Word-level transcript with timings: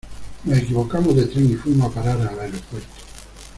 Nos 0.45 0.57
equivocamos 0.57 1.15
de 1.15 1.27
tren 1.27 1.51
y 1.51 1.55
fuimos 1.55 1.91
a 1.91 1.93
parar 1.93 2.19
al 2.21 2.39
aeropuerto. 2.39 2.89